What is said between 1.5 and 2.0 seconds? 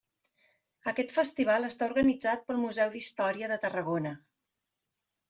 està